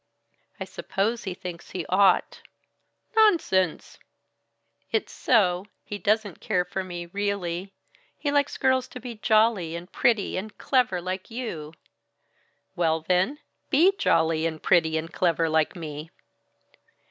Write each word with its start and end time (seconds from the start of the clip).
"I 0.59 0.65
suppose 0.65 1.25
he 1.25 1.35
thinks 1.35 1.69
he 1.69 1.85
ought." 1.85 2.41
"Nonsense!" 3.15 3.99
"It's 4.91 5.13
so. 5.13 5.67
He 5.85 5.99
doesn't 5.99 6.41
care 6.41 6.65
for 6.65 6.83
me 6.83 7.05
really. 7.05 7.71
He 8.17 8.31
likes 8.31 8.57
girls 8.57 8.87
to 8.87 8.99
be 8.99 9.13
jolly 9.13 9.75
and 9.75 9.91
pretty 9.91 10.37
and 10.37 10.57
clever 10.57 10.99
like 11.01 11.29
you." 11.29 11.75
"Well, 12.75 13.01
then 13.01 13.37
be 13.69 13.93
jolly 13.95 14.47
and 14.47 14.63
pretty 14.63 14.97
and 14.97 15.13
clever 15.13 15.47
like 15.47 15.75
me." 15.75 16.09